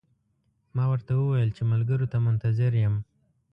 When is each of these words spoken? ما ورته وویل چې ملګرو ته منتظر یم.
ما 0.75 0.83
ورته 0.91 1.11
وویل 1.15 1.49
چې 1.57 1.63
ملګرو 1.71 2.05
ته 2.11 2.17
منتظر 2.25 2.71
یم. 2.83 2.95